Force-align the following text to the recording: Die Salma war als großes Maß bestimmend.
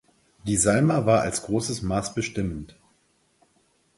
Die 0.45 0.57
Salma 0.57 1.05
war 1.05 1.21
als 1.21 1.43
großes 1.43 1.83
Maß 1.83 2.15
bestimmend. 2.15 2.75